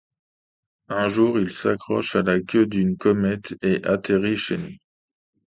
[0.89, 4.75] Un jour, il s’accroche à la queue d’une comète et atterrit chez nous.